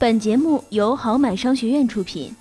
[0.00, 2.32] 本节目由好买商学院出品。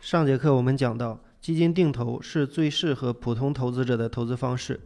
[0.00, 4.80] 上节课我们讲到，基金定投是最适合普通投资者的投资方式，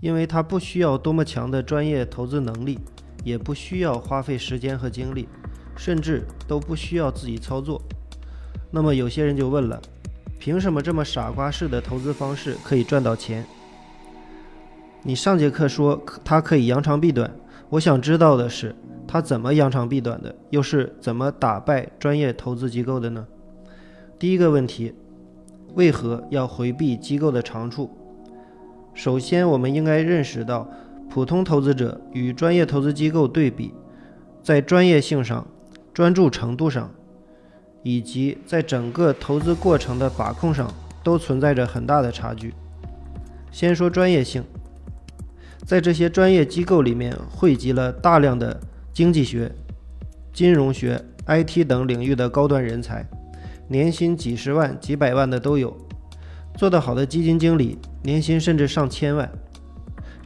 [0.00, 2.78] 因为它不需要多么强的专业投资能力，
[3.22, 5.28] 也不需要花费时间和精力，
[5.76, 7.82] 甚至都不需要自己操作。
[8.70, 9.78] 那么有些人就问了，
[10.40, 13.44] 凭什么这么傻瓜式的投资方式可以赚到钱？
[15.02, 17.30] 你上节课说它可以扬长避短，
[17.68, 18.74] 我想知道的是，
[19.06, 23.26] 它怎么扬长避短的，又是怎么打败专业投资机构的呢？
[24.18, 24.94] 第一个问题，
[25.74, 27.90] 为何要回避机构的长处？
[28.94, 30.66] 首先，我们应该认识到，
[31.10, 33.74] 普通投资者与专业投资机构对比，
[34.42, 35.46] 在专业性上、
[35.92, 36.90] 专注程度上，
[37.82, 42.54] 以及在整个投资过程的把控上，都存在着很大的差距。
[43.50, 44.44] 先说专业性，
[45.64, 48.60] 在这些专业机构里面，汇集了大量的
[48.92, 49.50] 经济学、
[50.32, 53.06] 金融学、IT 等领域的高端人才。
[53.68, 55.76] 年薪几十万、几百万的都有，
[56.56, 59.30] 做得好的基金经理年薪甚至上千万。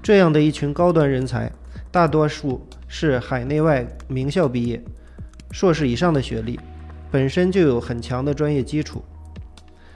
[0.03, 1.53] 这样的一群高端人才，
[1.91, 4.83] 大多数是海内外名校毕业，
[5.51, 6.59] 硕士以上的学历，
[7.15, 9.01] 本身就有很强的专业基础。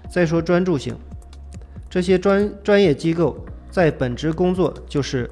[0.08, 0.94] 再说专注性，
[1.90, 5.28] 这些专专业机构在本职工作就是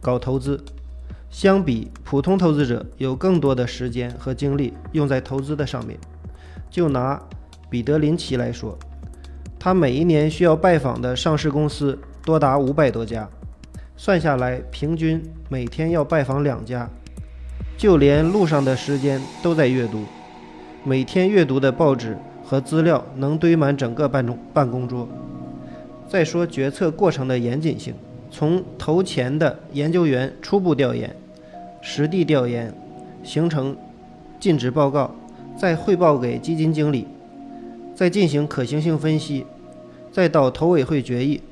[0.00, 0.60] 搞投资，
[1.30, 5.96] 相比普通投资者有更多的时间和精力用在投资的上面。
[6.68, 7.22] 就拿
[7.70, 8.76] 彼得林奇来说，
[9.60, 13.28] 他每一年需要拜访的上市公司多达五百多家，
[13.96, 16.90] 算下来平均每天要拜访两家，
[17.76, 20.02] 就连路上的时间都在阅读，
[20.88, 25.06] 每天阅读的报纸和资料能堆满整个办公办公桌。
[26.08, 27.92] 再说决策过程的严谨性，
[28.30, 31.14] 从投前的研究员初步调研、
[31.82, 32.72] 实地调研，
[33.22, 33.76] 形成
[34.40, 35.14] 尽职报告，
[35.58, 37.06] 再汇报给基金经理。
[37.94, 39.44] 再进行可行性分析，
[40.10, 41.42] 再到投委会决议，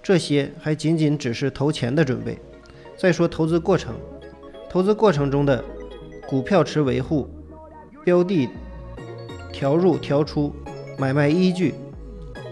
[0.00, 2.38] 这些还仅仅只是投钱的准备。
[2.96, 3.96] 再说投资过程，
[4.70, 5.64] 投资过程中的
[6.28, 7.28] 股票池维护、
[8.04, 8.48] 标的
[9.56, 10.54] 调入调出、
[10.98, 11.74] 买卖依据、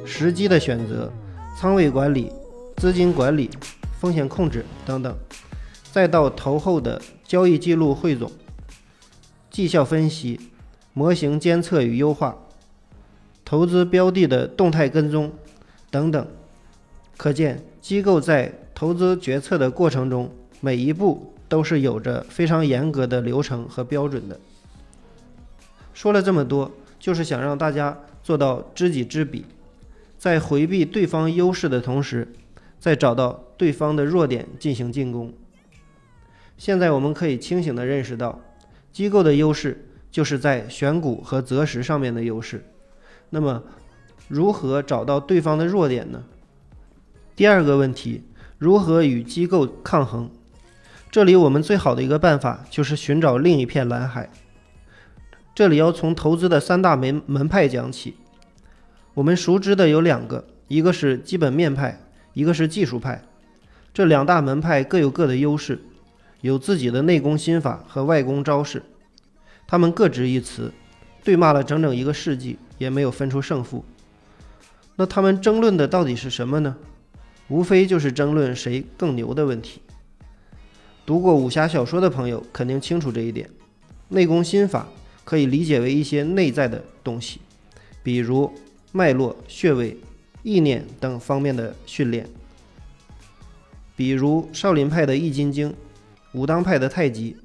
[0.06, 1.12] 时机的选择、
[1.54, 2.32] 仓位管理、
[2.78, 3.50] 资金管理、
[4.00, 5.14] 风险控制等等，
[5.92, 8.32] 再到投后的交易记录汇总、
[9.50, 10.40] 绩效分析、
[10.94, 12.34] 模型监测与优化。
[13.44, 15.30] 投资标的的动态跟踪
[15.90, 16.26] 等等，
[17.18, 20.30] 可见机构在投资决策的过程中，
[20.62, 24.40] 每一步都是有着非常严格的流程和标准的。
[25.92, 26.70] 说了这么多，
[27.04, 29.44] 就是想让大家做到知己知彼，
[30.16, 32.32] 在回避对方优势的同时，
[32.80, 35.30] 再找到对方的弱点进行进攻。
[36.56, 38.40] 现在我们可以清醒地认识到，
[38.90, 42.64] 机构的优势就是在选股和择时上面的优势。
[43.28, 43.62] 那么，
[44.26, 46.24] 如何找到对方的弱点呢？
[47.36, 48.22] 第二个问题，
[48.56, 50.30] 如何与机构抗衡？
[51.10, 54.30] 这里我们最好的一个办法就是寻找另一片蓝海。
[55.54, 58.14] 这里要从投资的三大门门派讲起。
[59.14, 62.00] 我们熟知的有两个，一个是基本面派，
[62.32, 63.22] 一个是技术派。
[63.92, 65.80] 这两大门派各有各的优势，
[66.40, 68.82] 有自己的内功心法和外功招式，
[69.66, 70.72] 他们各执一词，
[71.22, 72.58] 对骂了整整一个世纪。
[72.76, 73.84] 也没有分出胜负。
[74.96, 76.76] 那他们争论的到底是什么呢？
[77.46, 79.80] 无非就是争论谁更牛的问题。
[81.06, 83.48] 读过武侠小说的朋友肯定清楚这一点。
[84.08, 84.88] 内功心法
[85.24, 87.40] 可以理解为一些内在的东西，
[88.02, 88.52] 比如
[88.92, 89.96] 脉络、穴位、
[90.42, 92.28] 意念等方面的训练。
[93.96, 95.74] 比如少林派的易筋经，
[96.32, 97.36] 武当派的太极。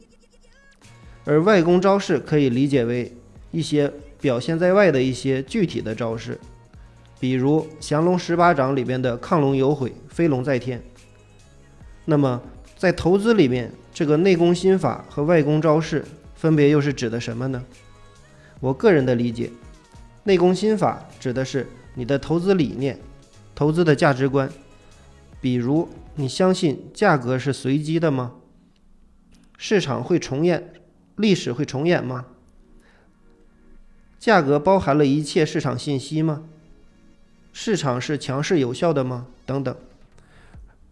[1.25, 3.13] 而外功招式可以理解为
[3.51, 3.91] 一些。
[4.21, 6.37] 表现在外的一些具体的招式，
[7.21, 10.83] 比如降龙十八掌里边的亢龙有悔、飞龙在天。
[12.03, 12.43] 那么
[12.75, 16.03] 在投资里面，这个内功心法和外功招式
[16.39, 17.65] 分别又是指的什么呢？
[18.61, 19.51] 我个人的理解，
[20.23, 22.97] 内功心法指的是你的投资理念、
[23.53, 24.49] 投资的价值观，
[25.41, 28.35] 比如你相信价格是随机的吗？
[29.57, 30.71] 市场会重演，
[31.17, 32.27] 历史会重演吗？
[34.17, 36.43] 价格包含了一切市场信息吗？
[37.51, 39.27] 市场是强势有效的吗？
[39.45, 39.75] 等等。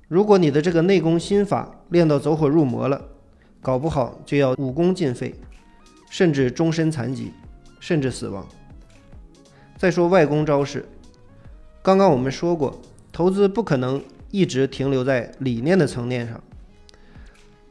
[0.09, 3.09] 如果你的这个内功心法练到走火入魔了，
[3.61, 5.33] 搞不好就要武功尽废，
[6.09, 7.33] 甚至终身残疾，
[7.79, 8.47] 甚至死亡。
[9.77, 10.87] 再说外功招式，
[11.81, 12.81] 刚刚我们说过，
[13.11, 16.41] 投资不可能一直停留在理念的层面上，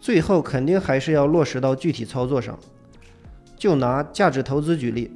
[0.01, 2.59] 最后肯定还是要落实到具体操作上。
[3.57, 5.11] 就拿价值投资举例，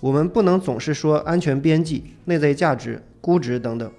[0.00, 3.92] 我们不能总是说安全边际、内在价值、估值等等，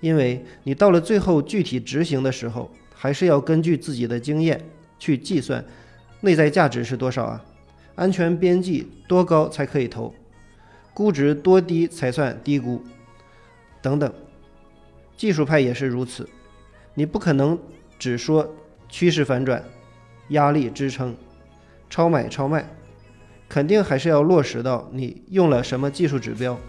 [0.00, 4.62] 因为你到了最后具体执行的时候，还是要根据自己的经验
[4.98, 5.64] 去计算
[6.20, 7.44] 内在价值是多少啊，
[7.94, 10.14] 安全边际多高才可以投，
[10.92, 12.82] 估值多低才算低估，
[13.80, 14.12] 等等。
[15.16, 16.28] 技术派也是如此，
[16.94, 17.58] 你不可能
[17.98, 18.54] 只说
[18.88, 19.64] 趋势反转、
[20.28, 21.16] 压力支撑、
[21.90, 22.68] 超买超卖。
[23.48, 26.60] 肯定还是要落实到你用了什么技术指标、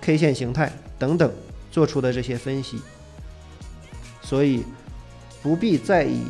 [0.00, 1.30] K 线形态等等
[1.70, 2.80] 做出的这些分析，
[4.22, 4.64] 所以
[5.42, 6.22] 不必在意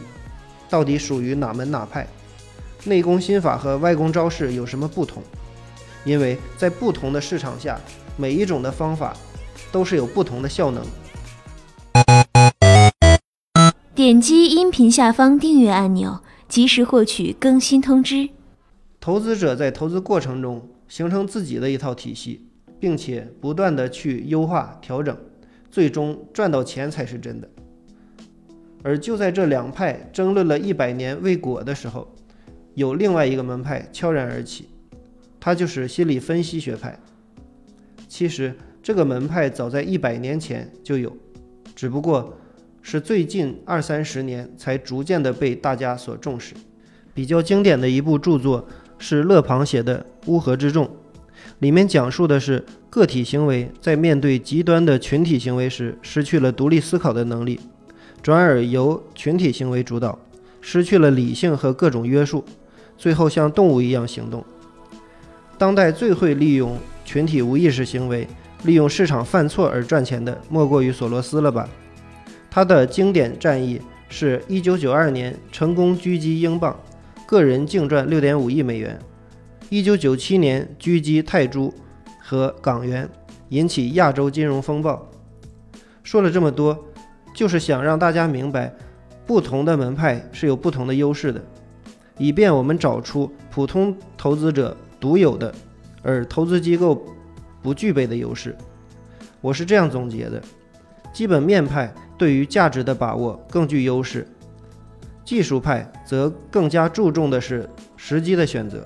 [0.69, 2.07] 到底属于哪门哪派，
[2.85, 5.23] 内功心法和外功招式有什么不同，
[6.05, 7.81] 因为在不同的市场下，
[8.17, 9.17] 每一种的方法
[9.73, 10.85] 都是有不同的效能。
[13.95, 18.29] 点击音频下方订阅按钮，及时获取更新通知。
[19.01, 22.47] 投资者在投资过程中形成自己的一套体系，
[22.79, 25.17] 并且不断的去优化调整，
[25.71, 27.49] 最终赚到钱才是真的。
[28.83, 32.15] 而就在这两派争论了一百年未果的时候，
[32.75, 34.69] 有另外一个门派悄然而起，
[35.39, 36.99] 它就是心理分析学派。
[38.07, 41.17] 其实这个门派早在一百年前就有，
[41.75, 42.39] 只不过
[42.83, 46.55] 是最近二三十年才逐渐的被大家所重视。
[47.15, 48.69] 比较经典的一部著作。
[49.01, 50.85] 是勒庞写的《乌合之众》，
[51.61, 57.61] 里面讲述的是个体行为在面对极端的群体行为时，失去了独立思考的能力，
[58.23, 60.19] 转而由群体行为主导，
[60.61, 62.45] 失去了理性和各种约束，
[62.97, 64.45] 最后像动物一样行动。
[65.57, 68.29] 当代最会利用群体无意识行为、
[68.65, 71.69] 利用市场犯错而赚钱的，莫过于索罗斯了吧？
[72.51, 76.79] 他的经典战役是一九九二年成功狙击英镑。
[77.27, 78.99] 个人净赚六点五亿美元。
[79.69, 81.75] 一九九七年狙击泰铢
[82.23, 83.07] 和港元，
[83.51, 85.11] 引起亚洲金融风暴。
[86.03, 86.88] 说了这么多，
[87.35, 88.73] 就是想让大家明白，
[89.27, 91.43] 不同的门派是有不同的优势的，
[92.17, 95.55] 以便我们找出普通投资者独有的，
[96.03, 97.07] 而投资机构
[97.63, 98.57] 不具备的优势。
[99.41, 100.43] 我是这样总结的：
[101.13, 104.27] 基本面派对于价值的把握更具优势。
[105.25, 108.85] 技术派则更加注重的是时机的选择，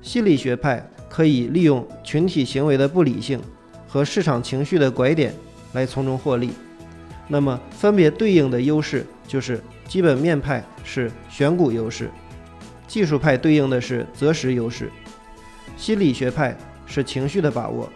[0.00, 3.40] 心理学派可以利用群体行为的不理性
[3.88, 5.34] 和市场情绪的拐点
[5.72, 6.52] 来从中获利。
[7.28, 12.10] 那么，分别对应的优势就是基本面派是选股优势，
[12.86, 14.90] 技术派对应的是择时优势，
[15.76, 17.90] 心理学派是情绪的把握。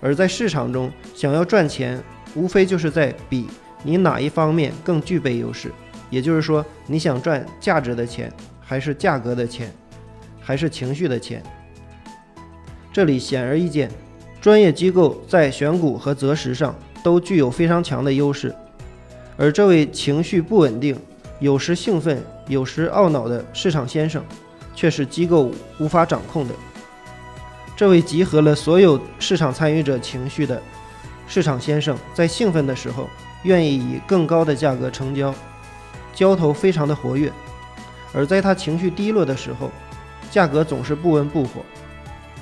[0.00, 2.02] 而在市场中，想要赚钱，
[2.34, 3.46] 无非就是在比
[3.82, 5.70] 你哪一方面更具备优势。
[6.08, 9.70] 也就是说，你想赚价值的钱，还是价格的钱，
[10.40, 11.42] 还是情绪的钱？
[12.92, 13.90] 这里显而易见，
[14.40, 18.54] 专业机构在选股和择时上都具有非常强的优势，
[19.36, 20.98] 而这位情绪不稳定、
[21.38, 24.24] 有时兴奋、有时懊恼的市场先生，
[24.74, 26.54] 却是机构无法掌控的。
[27.76, 30.60] 这位集合了所有市场参与者情绪的
[31.26, 33.08] 市场先生，在兴奋的时候，
[33.44, 35.34] 愿意以更高的价格成交。
[36.12, 37.32] 交投非常的活跃，
[38.12, 39.70] 而在他情绪低落的时候，
[40.30, 41.62] 价格总是不温不火，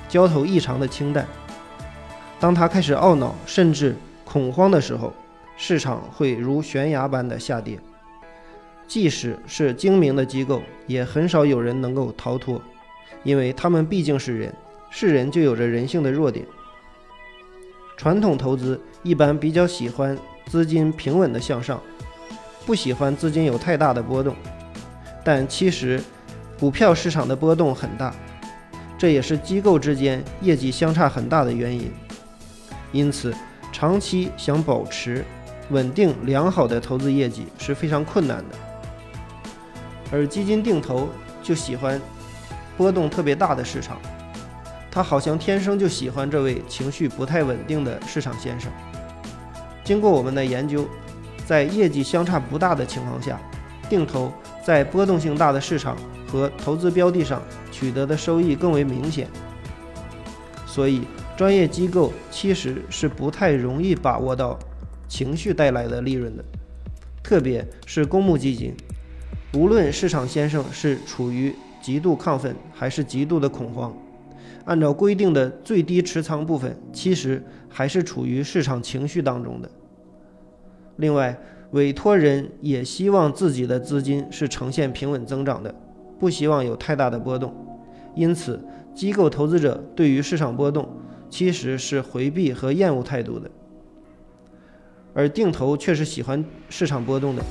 [0.09, 1.25] 交投异常的清淡。
[2.39, 3.95] 当他开始懊恼甚至
[4.31, 5.11] 恐慌的时候，
[5.57, 7.79] 市场会如悬崖般的下跌。
[8.87, 12.61] 即使是精明的机构，也很少有人能够逃脱，
[13.23, 14.53] 因为他们毕竟是人，
[14.91, 16.45] 是人就有着人性的弱点。
[17.97, 21.81] 传统投资一般比较喜欢资金平稳的向上。
[22.67, 24.35] 不喜欢资金有太大的波动，
[25.23, 25.99] 但其实
[26.59, 28.13] 股票市场的波动很大，
[28.95, 31.91] 这也是机构之间业绩相差很大的原因。
[32.91, 33.33] 因此，
[33.79, 35.23] 长期想保持
[35.69, 38.55] 稳定良好的投资业绩是非常困难的。
[40.11, 41.07] 而基金定投
[41.41, 42.01] 就喜欢
[42.75, 43.97] 波动特别大的市场，
[44.91, 48.69] 他好像天生就喜欢这位情绪不太稳定的市场先生。
[49.85, 50.85] 经过我们的研究。
[51.45, 53.41] 在业绩相差不大的情况下，
[53.89, 54.31] 定投
[54.63, 55.97] 在波动性大的市场
[56.31, 59.27] 和投资标的上取得的收益更为明显。
[60.67, 61.07] 所以，
[61.39, 64.59] 专业机构其实是不太容易把握到
[65.07, 66.43] 情绪带来的利润的，
[67.23, 68.75] 特别是公募基金。
[69.53, 73.95] 无论市场先生是处于极度亢奋还是极度的恐慌，
[74.65, 79.71] 按照规定的最低持仓部分，其实还是处于市场情绪当中的。
[80.97, 81.39] 另外，
[81.71, 85.73] 委托人也希望自己的资金是呈现平稳增长的，
[86.19, 87.55] 不希望有太大的波动。
[88.13, 88.61] 因此，
[88.93, 90.85] 机构投资者对于市场波动
[91.29, 93.49] 其实是回避和厌恶态度的，
[95.13, 97.43] 而定投却是喜欢市场波动的，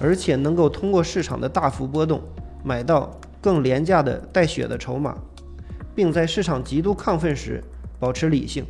[0.00, 2.20] 而且能够通过市场的大幅波动
[2.62, 5.16] 买到更廉价的带血的筹码，
[5.94, 7.62] 并在市场极度亢奋时
[7.98, 8.64] 保持理性。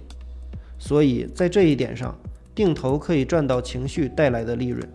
[0.79, 2.17] 所以在这一点上，
[2.55, 4.87] 定投可以赚到情绪带来的利润，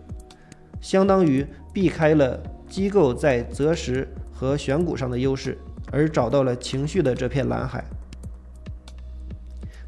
[0.80, 5.58] 相当于避开了机构在择时和选股上的优势，
[5.90, 7.84] 而找到了情绪的这片蓝海。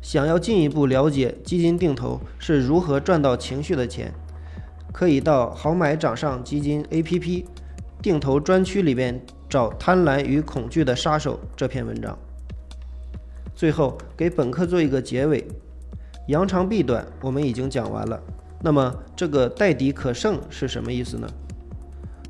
[0.03, 4.13] 想要进一步了解基金定投是如何赚到情绪的钱，
[4.93, 7.45] 可以到好买掌上基金 APP
[8.03, 12.19] 定投专区里边找《贪婪与恐惧的杀手》这篇文章。
[13.55, 15.47] 最后给本课做一个结尾。
[16.29, 18.21] 扬长避短，我们已经讲完了。
[18.61, 21.29] 那么，这个“待敌可胜”是什么意思呢？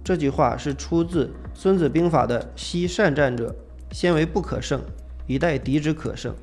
[0.04, 3.54] 这句话是出自《孙子兵法》的“昔善战者，
[3.90, 4.80] 先为不可胜，
[5.26, 6.34] 以待敌之可胜”。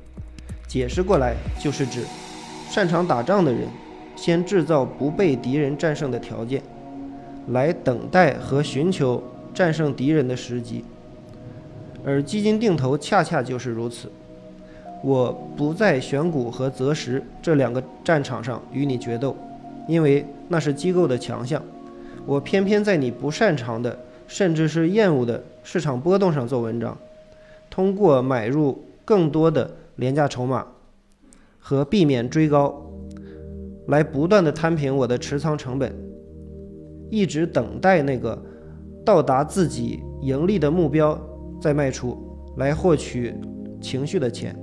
[0.70, 2.04] 解释过来就是指，
[2.68, 3.62] 擅长打仗的人，
[4.14, 6.62] 先制造不被敌人战胜的条件，
[7.48, 9.20] 来等待和寻求
[9.52, 10.84] 战胜敌人的时机。
[12.04, 14.12] 而基金定投恰恰就是如此。
[15.02, 19.36] 我不在选股和择时这两个战场上与你决斗，
[19.88, 21.60] 因为那是机构的强项。
[22.24, 23.98] 我偏偏在你不擅长的，
[24.28, 26.96] 甚至是厌恶的市场波动上做文章，
[27.68, 29.68] 通过买入更多的
[30.00, 30.66] 廉价筹码
[31.58, 32.90] 和避免追高，
[33.88, 35.94] 来不断的摊平我的持仓成本，
[37.10, 38.42] 一直等待那个
[39.04, 41.16] 到达自己盈利的目标
[41.60, 42.16] 再卖出，
[42.56, 43.34] 来获取
[43.80, 44.56] 情绪的钱。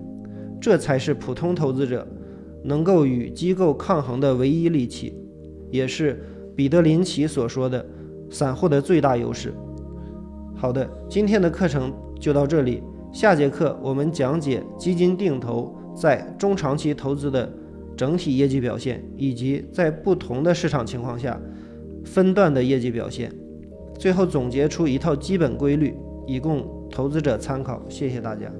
[0.60, 2.06] 这才是普通投资者
[2.64, 5.14] 能够与机构抗衡的唯一利器，
[5.70, 6.20] 也是
[6.56, 7.86] 彼得林奇所说的
[8.32, 9.54] 散户的最大优势。
[10.56, 12.82] 好的，今天的课程就到这里，
[13.18, 17.52] 下节课我们讲解基金定投在中长期投资的
[17.96, 21.42] 整体业绩表现，以及在不同的市场情况下
[22.06, 23.34] 分段的业绩表现，
[23.98, 25.96] 最后总结出一套基本规律，
[26.28, 27.82] 以供投资者参考。
[27.90, 28.52] 谢谢大家。